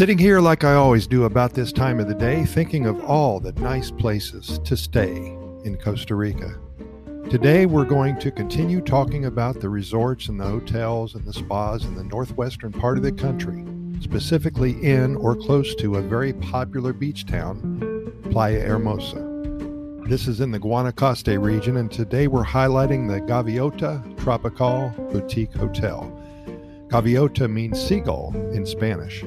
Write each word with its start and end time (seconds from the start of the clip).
Sitting 0.00 0.16
here 0.16 0.40
like 0.40 0.64
I 0.64 0.76
always 0.76 1.06
do 1.06 1.24
about 1.24 1.52
this 1.52 1.72
time 1.72 2.00
of 2.00 2.08
the 2.08 2.14
day, 2.14 2.46
thinking 2.46 2.86
of 2.86 3.04
all 3.04 3.38
the 3.38 3.52
nice 3.60 3.90
places 3.90 4.58
to 4.60 4.74
stay 4.74 5.14
in 5.62 5.76
Costa 5.78 6.14
Rica. 6.14 6.58
Today, 7.28 7.66
we're 7.66 7.84
going 7.84 8.18
to 8.20 8.30
continue 8.30 8.80
talking 8.80 9.26
about 9.26 9.60
the 9.60 9.68
resorts 9.68 10.28
and 10.28 10.40
the 10.40 10.46
hotels 10.46 11.16
and 11.16 11.26
the 11.26 11.34
spas 11.34 11.84
in 11.84 11.96
the 11.96 12.04
northwestern 12.04 12.72
part 12.72 12.96
of 12.96 13.02
the 13.02 13.12
country, 13.12 13.62
specifically 14.00 14.70
in 14.82 15.16
or 15.16 15.36
close 15.36 15.74
to 15.74 15.96
a 15.96 16.00
very 16.00 16.32
popular 16.32 16.94
beach 16.94 17.26
town, 17.26 18.10
Playa 18.30 18.60
Hermosa. 18.60 19.18
This 20.08 20.26
is 20.26 20.40
in 20.40 20.50
the 20.50 20.60
Guanacaste 20.60 21.38
region, 21.38 21.76
and 21.76 21.92
today 21.92 22.26
we're 22.26 22.42
highlighting 22.42 23.06
the 23.06 23.20
Gaviota 23.20 24.18
Tropical 24.18 24.94
Boutique 25.12 25.52
Hotel. 25.52 26.10
Gaviota 26.88 27.50
means 27.50 27.78
seagull 27.78 28.34
in 28.54 28.64
Spanish. 28.64 29.22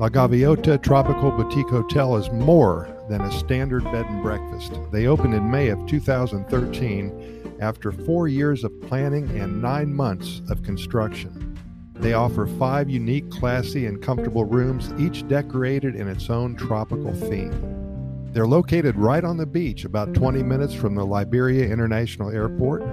La 0.00 0.08
Gaviota 0.08 0.80
Tropical 0.80 1.32
Boutique 1.32 1.70
Hotel 1.70 2.14
is 2.14 2.30
more 2.30 2.88
than 3.08 3.20
a 3.20 3.32
standard 3.32 3.82
bed 3.82 4.06
and 4.06 4.22
breakfast. 4.22 4.78
They 4.92 5.08
opened 5.08 5.34
in 5.34 5.50
May 5.50 5.70
of 5.70 5.84
2013 5.88 7.56
after 7.58 7.90
four 7.90 8.28
years 8.28 8.62
of 8.62 8.80
planning 8.82 9.28
and 9.36 9.60
nine 9.60 9.92
months 9.92 10.40
of 10.50 10.62
construction. 10.62 11.58
They 11.94 12.12
offer 12.12 12.46
five 12.46 12.88
unique, 12.88 13.28
classy, 13.28 13.86
and 13.86 14.00
comfortable 14.00 14.44
rooms, 14.44 14.92
each 15.00 15.26
decorated 15.26 15.96
in 15.96 16.06
its 16.06 16.30
own 16.30 16.54
tropical 16.54 17.12
theme. 17.12 18.30
They're 18.32 18.46
located 18.46 18.94
right 18.94 19.24
on 19.24 19.36
the 19.36 19.46
beach, 19.46 19.84
about 19.84 20.14
20 20.14 20.44
minutes 20.44 20.74
from 20.74 20.94
the 20.94 21.04
Liberia 21.04 21.66
International 21.66 22.30
Airport. 22.30 22.84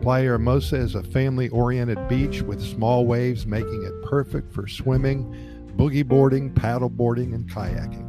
Playa 0.00 0.28
Hermosa 0.28 0.76
is 0.76 0.94
a 0.94 1.02
family 1.02 1.50
oriented 1.50 2.08
beach 2.08 2.40
with 2.40 2.62
small 2.62 3.04
waves, 3.04 3.46
making 3.46 3.84
it 3.84 4.08
perfect 4.08 4.50
for 4.54 4.66
swimming 4.66 5.58
boogie 5.76 6.06
boarding, 6.06 6.52
paddle 6.52 6.88
boarding, 6.88 7.34
and 7.34 7.48
kayaking. 7.50 8.06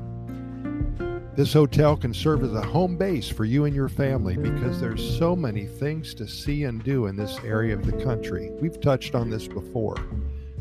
This 1.35 1.53
hotel 1.53 1.95
can 1.95 2.13
serve 2.13 2.43
as 2.43 2.53
a 2.53 2.61
home 2.61 2.97
base 2.97 3.29
for 3.29 3.45
you 3.45 3.63
and 3.63 3.73
your 3.73 3.87
family 3.87 4.35
because 4.35 4.81
there's 4.81 5.17
so 5.17 5.33
many 5.33 5.65
things 5.65 6.13
to 6.15 6.27
see 6.27 6.65
and 6.65 6.83
do 6.83 7.07
in 7.07 7.15
this 7.15 7.39
area 7.45 7.73
of 7.73 7.85
the 7.85 8.03
country. 8.03 8.51
We've 8.59 8.79
touched 8.81 9.15
on 9.15 9.29
this 9.29 9.47
before. 9.47 9.95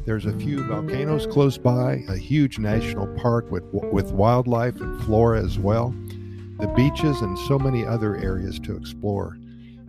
There's 0.04 0.26
a 0.26 0.38
few 0.38 0.62
volcanoes 0.64 1.26
close 1.26 1.58
by, 1.58 2.04
a 2.08 2.16
huge 2.16 2.58
national 2.58 3.08
park 3.16 3.50
with, 3.50 3.64
with 3.64 4.12
wildlife 4.12 4.80
and 4.80 5.02
flora 5.02 5.42
as 5.42 5.58
well, 5.58 5.94
the 6.60 6.68
beaches, 6.76 7.20
and 7.20 7.38
so 7.40 7.58
many 7.58 7.84
other 7.84 8.16
areas 8.16 8.60
to 8.60 8.76
explore. 8.76 9.36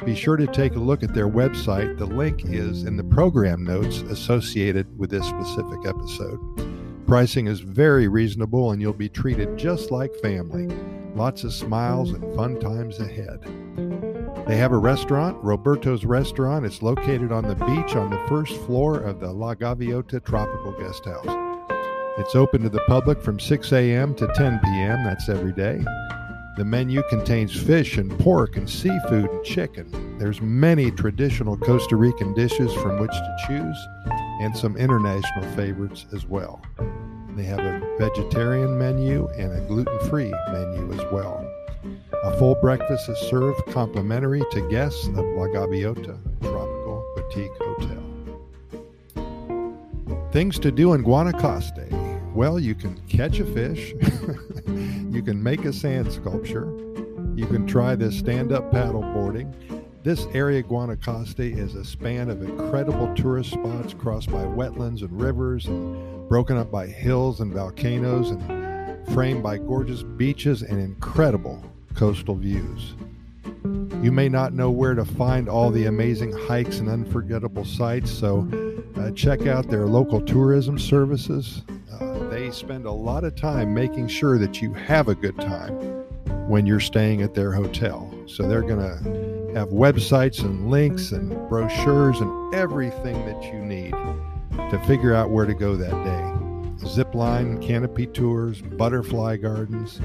Be 0.03 0.15
sure 0.15 0.35
to 0.35 0.47
take 0.47 0.75
a 0.75 0.79
look 0.79 1.03
at 1.03 1.13
their 1.13 1.29
website. 1.29 1.99
The 1.99 2.07
link 2.07 2.43
is 2.45 2.85
in 2.85 2.97
the 2.97 3.03
program 3.03 3.63
notes 3.63 4.01
associated 4.01 4.97
with 4.97 5.11
this 5.11 5.27
specific 5.27 5.85
episode. 5.85 6.70
Pricing 7.11 7.47
is 7.47 7.59
very 7.59 8.07
reasonable 8.07 8.71
and 8.71 8.81
you'll 8.81 8.93
be 8.93 9.09
treated 9.09 9.57
just 9.57 9.91
like 9.91 10.15
family. 10.21 10.73
Lots 11.13 11.43
of 11.43 11.51
smiles 11.51 12.11
and 12.11 12.33
fun 12.37 12.57
times 12.57 13.01
ahead. 13.01 13.41
They 14.47 14.55
have 14.55 14.71
a 14.71 14.77
restaurant, 14.77 15.37
Roberto's 15.43 16.05
Restaurant. 16.05 16.65
It's 16.65 16.81
located 16.81 17.33
on 17.33 17.45
the 17.45 17.55
beach 17.55 17.97
on 17.97 18.11
the 18.11 18.27
first 18.29 18.55
floor 18.61 18.97
of 18.97 19.19
the 19.19 19.29
La 19.29 19.55
Gaviota 19.55 20.23
Tropical 20.23 20.71
Guest 20.79 21.03
House. 21.03 21.25
It's 22.17 22.33
open 22.33 22.61
to 22.61 22.69
the 22.69 22.79
public 22.87 23.21
from 23.21 23.41
6 23.41 23.73
a.m. 23.73 24.15
to 24.15 24.27
10 24.27 24.61
p.m. 24.63 25.03
That's 25.03 25.27
every 25.27 25.51
day. 25.51 25.83
The 26.55 26.63
menu 26.63 27.03
contains 27.09 27.53
fish 27.61 27.97
and 27.97 28.17
pork 28.19 28.55
and 28.55 28.69
seafood 28.69 29.29
and 29.29 29.43
chicken. 29.43 30.17
There's 30.17 30.39
many 30.39 30.91
traditional 30.91 31.57
Costa 31.57 31.97
Rican 31.97 32.33
dishes 32.35 32.73
from 32.75 33.01
which 33.01 33.11
to 33.11 33.35
choose 33.47 33.87
and 34.39 34.55
some 34.57 34.77
international 34.77 35.43
favorites 35.57 36.05
as 36.13 36.25
well. 36.25 36.61
They 37.35 37.43
have 37.43 37.59
a 37.59 37.95
vegetarian 37.97 38.77
menu 38.77 39.27
and 39.37 39.53
a 39.53 39.61
gluten 39.61 39.99
free 40.09 40.33
menu 40.51 40.91
as 40.93 41.11
well. 41.11 41.45
A 42.23 42.37
full 42.37 42.55
breakfast 42.55 43.09
is 43.09 43.17
served 43.29 43.65
complimentary 43.67 44.43
to 44.51 44.69
guests 44.69 45.07
of 45.07 45.15
La 45.15 45.47
Gaviota 45.47 46.19
Tropical 46.41 47.03
Boutique 47.15 47.51
Hotel. 47.57 48.03
Things 50.31 50.59
to 50.59 50.71
do 50.71 50.93
in 50.93 51.03
Guanacaste. 51.03 52.33
Well, 52.33 52.59
you 52.59 52.75
can 52.75 52.99
catch 53.07 53.39
a 53.39 53.45
fish, 53.45 53.91
you 55.11 55.21
can 55.21 55.41
make 55.41 55.65
a 55.65 55.73
sand 55.73 56.11
sculpture, 56.11 56.65
you 57.35 57.45
can 57.47 57.65
try 57.65 57.95
this 57.95 58.17
stand 58.17 58.51
up 58.51 58.71
paddle 58.71 59.01
boarding. 59.01 59.53
This 60.03 60.25
area, 60.33 60.63
Guanacaste, 60.63 61.57
is 61.57 61.75
a 61.75 61.85
span 61.85 62.29
of 62.29 62.41
incredible 62.41 63.13
tourist 63.15 63.51
spots 63.51 63.93
crossed 63.93 64.31
by 64.31 64.43
wetlands 64.43 65.01
and 65.01 65.21
rivers 65.21 65.67
and 65.67 66.10
broken 66.31 66.55
up 66.55 66.71
by 66.71 66.87
hills 66.87 67.41
and 67.41 67.51
volcanoes 67.51 68.29
and 68.31 69.13
framed 69.13 69.43
by 69.43 69.57
gorgeous 69.57 70.01
beaches 70.01 70.61
and 70.61 70.79
incredible 70.79 71.61
coastal 71.93 72.35
views. 72.35 72.95
You 74.01 74.13
may 74.13 74.29
not 74.29 74.53
know 74.53 74.71
where 74.71 74.93
to 74.93 75.03
find 75.03 75.49
all 75.49 75.71
the 75.71 75.87
amazing 75.87 76.31
hikes 76.31 76.79
and 76.79 76.87
unforgettable 76.87 77.65
sights, 77.65 78.09
so 78.09 78.47
uh, 78.95 79.11
check 79.11 79.45
out 79.45 79.67
their 79.67 79.87
local 79.87 80.21
tourism 80.21 80.79
services. 80.79 81.63
Uh, 81.99 82.29
they 82.29 82.49
spend 82.49 82.85
a 82.85 82.91
lot 82.91 83.25
of 83.25 83.35
time 83.35 83.73
making 83.73 84.07
sure 84.07 84.37
that 84.37 84.61
you 84.61 84.71
have 84.71 85.09
a 85.09 85.15
good 85.15 85.35
time 85.35 85.73
when 86.47 86.65
you're 86.65 86.79
staying 86.79 87.21
at 87.21 87.33
their 87.33 87.51
hotel. 87.51 88.09
So 88.25 88.47
they're 88.47 88.61
going 88.61 88.79
to 88.79 89.53
have 89.59 89.67
websites 89.67 90.45
and 90.45 90.71
links 90.71 91.11
and 91.11 91.31
brochures 91.49 92.21
and 92.21 92.55
everything 92.55 93.25
that 93.25 93.43
you 93.43 93.59
need 93.59 93.93
to 94.51 94.81
figure 94.87 95.13
out 95.13 95.29
where 95.29 95.45
to 95.45 95.53
go 95.53 95.75
that 95.75 95.91
day. 96.03 96.87
Zip 96.87 97.13
line, 97.13 97.61
canopy 97.61 98.07
tours, 98.07 98.61
butterfly 98.61 99.37
gardens. 99.37 99.99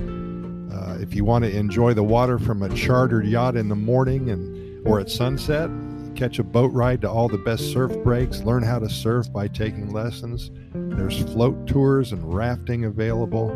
Uh, 0.73 0.99
if 1.01 1.15
you 1.15 1.25
want 1.25 1.45
to 1.45 1.57
enjoy 1.57 1.95
the 1.95 2.03
water 2.03 2.39
from 2.39 2.63
a 2.63 2.69
chartered 2.75 3.27
yacht 3.27 3.57
in 3.57 3.69
the 3.69 3.77
morning 3.77 4.31
and 4.31 4.87
or 4.87 5.01
at 5.01 5.11
sunset, 5.11 5.71
catch 6.15 6.39
a 6.39 6.45
boat 6.45 6.73
ride 6.73 7.01
to 7.01 7.11
all 7.11 7.29
the 7.29 7.39
best 7.39 7.73
surf 7.73 7.93
breaks, 8.03 8.41
learn 8.43 8.63
how 8.63 8.79
to 8.79 8.89
surf 8.89 9.31
by 9.33 9.49
taking 9.49 9.93
lessons. 9.93 10.51
There's 10.75 11.19
float 11.33 11.67
tours 11.67 12.13
and 12.13 12.35
rafting 12.35 12.85
available. 12.85 13.49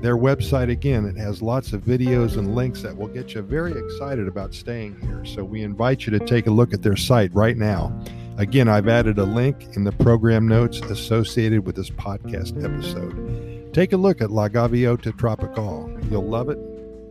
Their 0.00 0.16
website, 0.16 0.70
again, 0.70 1.04
it 1.04 1.16
has 1.18 1.42
lots 1.42 1.74
of 1.74 1.82
videos 1.82 2.38
and 2.38 2.54
links 2.54 2.80
that 2.82 2.96
will 2.96 3.08
get 3.08 3.34
you 3.34 3.42
very 3.42 3.72
excited 3.72 4.28
about 4.28 4.54
staying 4.54 4.98
here. 5.00 5.24
So 5.24 5.44
we 5.44 5.62
invite 5.62 6.06
you 6.06 6.18
to 6.18 6.24
take 6.24 6.46
a 6.46 6.50
look 6.50 6.72
at 6.72 6.82
their 6.82 6.96
site 6.96 7.34
right 7.34 7.56
now. 7.56 8.02
Again, 8.40 8.68
I've 8.68 8.88
added 8.88 9.18
a 9.18 9.24
link 9.24 9.76
in 9.76 9.84
the 9.84 9.92
program 9.92 10.48
notes 10.48 10.80
associated 10.80 11.66
with 11.66 11.76
this 11.76 11.90
podcast 11.90 12.64
episode. 12.64 13.74
Take 13.74 13.92
a 13.92 13.98
look 13.98 14.22
at 14.22 14.30
La 14.30 14.48
Gaviota 14.48 15.14
Tropical. 15.18 15.94
You'll 16.10 16.26
love 16.26 16.48
it. 16.48 16.58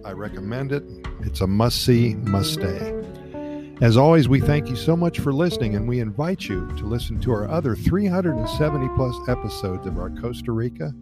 I 0.03 0.13
recommend 0.13 0.71
it. 0.71 0.83
It's 1.19 1.41
a 1.41 1.45
must 1.45 1.85
see, 1.85 2.15
must 2.15 2.53
stay. 2.53 2.95
As 3.79 3.95
always, 3.95 4.27
we 4.27 4.39
thank 4.39 4.69
you 4.69 4.75
so 4.75 4.95
much 4.97 5.19
for 5.19 5.31
listening, 5.31 5.75
and 5.75 5.87
we 5.87 5.99
invite 5.99 6.49
you 6.49 6.65
to 6.77 6.87
listen 6.87 7.19
to 7.19 7.31
our 7.31 7.47
other 7.47 7.75
370 7.75 8.89
plus 8.95 9.15
episodes 9.29 9.85
of 9.85 9.99
our 9.99 10.09
Costa 10.09 10.51
Rica 10.51 10.95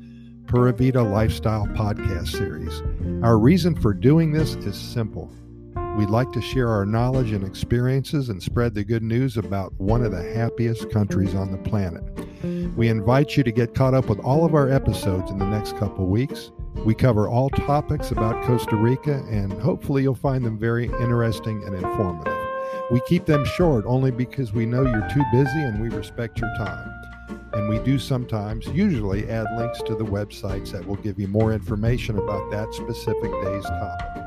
Pura 0.48 0.74
Vida 0.74 1.04
Lifestyle 1.04 1.68
podcast 1.68 2.28
series. 2.28 2.82
Our 3.24 3.40
reason 3.40 3.80
for 3.80 3.94
doing 3.94 4.34
this 4.34 4.56
is 4.56 4.76
simple 4.78 5.32
We'd 5.97 6.12
like 6.12 6.31
to 6.34 6.41
share 6.41 6.69
our 6.69 6.85
knowledge 6.85 7.31
and 7.31 7.44
experiences 7.44 8.30
and 8.30 8.41
spread 8.41 8.75
the 8.75 8.84
good 8.84 9.02
news 9.02 9.35
about 9.35 9.74
one 9.80 10.03
of 10.03 10.12
the 10.12 10.22
happiest 10.22 10.91
countries 10.91 11.34
on 11.34 11.52
the 11.52 11.58
planet. 11.58 12.03
We 12.75 12.88
invite 12.88 13.35
you 13.35 13.41
to 13.41 13.52
get 13.52 13.74
caught 13.74 13.96
up 13.96 14.08
with 14.08 14.19
all 14.19 14.46
of 14.46 14.53
our 14.53 14.69
episodes 14.69 15.31
in 15.31 15.40
the 15.40 15.50
next 15.50 15.75
couple 15.78 16.06
weeks. 16.06 16.52
We 16.85 16.94
cover 16.94 17.28
all 17.28 17.50
topics 17.50 18.12
about 18.12 18.46
Costa 18.46 18.75
Rica, 18.75 19.25
and 19.31 19.52
hopefully, 19.53 20.03
you'll 20.03 20.13
find 20.13 20.46
them 20.46 20.59
very 20.59 20.85
interesting 20.85 21.63
and 21.63 21.74
informative. 21.74 22.38
We 22.91 23.02
keep 23.08 23.25
them 23.25 23.44
short 23.44 23.84
only 23.88 24.11
because 24.11 24.53
we 24.53 24.67
know 24.67 24.84
you're 24.84 25.09
too 25.09 25.23
busy 25.32 25.61
and 25.64 25.82
we 25.82 25.90
respect 25.90 26.40
your 26.40 26.55
time. 26.58 26.94
And 27.53 27.67
we 27.70 27.79
do 27.79 27.97
sometimes, 27.97 28.67
usually, 28.67 29.28
add 29.32 29.47
links 29.58 29.82
to 29.82 29.96
the 29.96 30.05
websites 30.05 30.73
that 30.73 30.85
will 30.85 30.97
give 30.97 31.20
you 31.20 31.28
more 31.28 31.53
information 31.53 32.20
about 32.20 32.52
that 32.52 32.72
specific 32.76 33.32
day's 33.41 33.66
topic. 33.66 34.27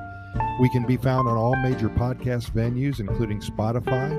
We 0.61 0.69
can 0.69 0.85
be 0.85 0.99
found 0.99 1.27
on 1.27 1.39
all 1.39 1.57
major 1.57 1.89
podcast 1.89 2.51
venues, 2.51 3.01
including 3.01 3.41
Spotify, 3.41 4.15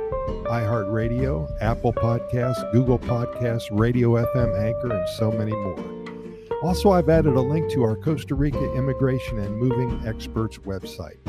iHeartRadio, 0.47 1.47
Apple 1.61 1.93
Podcasts, 1.93 2.71
Google 2.71 2.97
Podcasts, 2.97 3.67
Radio 3.69 4.13
FM 4.13 4.59
Anchor, 4.59 4.91
and 4.91 5.07
so 5.09 5.31
many 5.31 5.51
more. 5.51 6.57
Also, 6.63 6.89
I've 6.89 7.09
added 7.09 7.35
a 7.35 7.41
link 7.41 7.71
to 7.73 7.83
our 7.83 7.95
Costa 7.95 8.33
Rica 8.33 8.73
Immigration 8.73 9.37
and 9.37 9.55
Moving 9.55 10.01
Experts 10.07 10.57
website. 10.57 11.19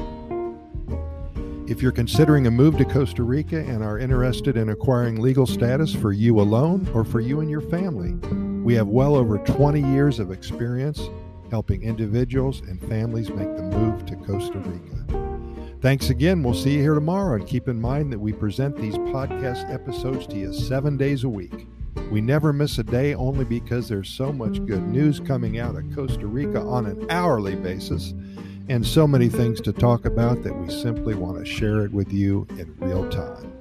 If 1.68 1.82
you're 1.82 1.92
considering 1.92 2.46
a 2.46 2.50
move 2.50 2.78
to 2.78 2.86
Costa 2.86 3.22
Rica 3.22 3.58
and 3.58 3.84
are 3.84 3.98
interested 3.98 4.56
in 4.56 4.70
acquiring 4.70 5.20
legal 5.20 5.44
status 5.44 5.94
for 5.94 6.12
you 6.12 6.40
alone 6.40 6.88
or 6.94 7.04
for 7.04 7.20
you 7.20 7.40
and 7.40 7.50
your 7.50 7.60
family, 7.60 8.14
we 8.62 8.72
have 8.76 8.88
well 8.88 9.14
over 9.14 9.36
20 9.36 9.78
years 9.92 10.18
of 10.18 10.30
experience 10.30 11.10
helping 11.52 11.82
individuals 11.82 12.60
and 12.62 12.80
families 12.88 13.28
make 13.28 13.56
the 13.56 13.62
move 13.62 14.06
to 14.06 14.16
Costa 14.16 14.58
Rica. 14.58 15.78
Thanks 15.82 16.08
again. 16.08 16.42
We'll 16.42 16.54
see 16.54 16.76
you 16.76 16.80
here 16.80 16.94
tomorrow. 16.94 17.36
And 17.36 17.46
keep 17.46 17.68
in 17.68 17.78
mind 17.78 18.10
that 18.10 18.18
we 18.18 18.32
present 18.32 18.74
these 18.74 18.94
podcast 18.94 19.70
episodes 19.70 20.26
to 20.28 20.36
you 20.36 20.54
seven 20.54 20.96
days 20.96 21.24
a 21.24 21.28
week. 21.28 21.66
We 22.10 22.22
never 22.22 22.54
miss 22.54 22.78
a 22.78 22.82
day 22.82 23.12
only 23.12 23.44
because 23.44 23.86
there's 23.86 24.08
so 24.08 24.32
much 24.32 24.64
good 24.64 24.82
news 24.88 25.20
coming 25.20 25.58
out 25.58 25.76
of 25.76 25.94
Costa 25.94 26.26
Rica 26.26 26.62
on 26.62 26.86
an 26.86 27.04
hourly 27.10 27.54
basis 27.54 28.14
and 28.70 28.86
so 28.86 29.06
many 29.06 29.28
things 29.28 29.60
to 29.60 29.74
talk 29.74 30.06
about 30.06 30.42
that 30.44 30.56
we 30.56 30.70
simply 30.70 31.14
want 31.14 31.38
to 31.38 31.44
share 31.44 31.84
it 31.84 31.92
with 31.92 32.14
you 32.14 32.46
in 32.52 32.74
real 32.78 33.06
time. 33.10 33.52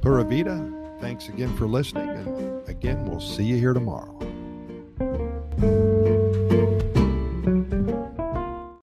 Pura 0.00 0.24
Vida, 0.24 0.72
thanks 1.02 1.28
again 1.28 1.54
for 1.58 1.66
listening, 1.66 2.08
and 2.08 2.68
again, 2.68 3.04
we'll 3.04 3.20
see 3.20 3.44
you 3.44 3.58
here 3.58 3.74
tomorrow. 3.74 4.14